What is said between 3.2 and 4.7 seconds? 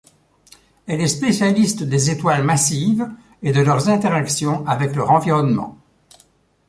et de leurs interactions